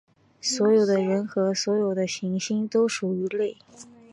[0.41, 3.55] 所有的人和所有的行星都属于类。